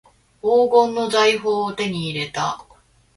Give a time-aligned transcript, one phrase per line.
[0.41, 2.65] 黄金の財宝を手に入れた